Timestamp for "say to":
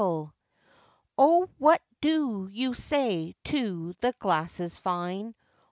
2.73-3.93